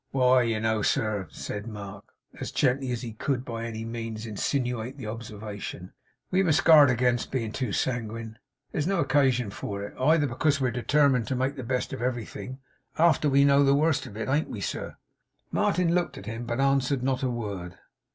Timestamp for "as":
2.39-2.49, 2.91-3.03